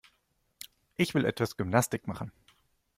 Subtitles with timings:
[0.97, 2.31] Ich will etwas Gymnastik machen.